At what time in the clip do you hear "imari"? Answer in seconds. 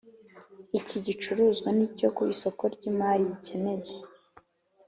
2.91-3.23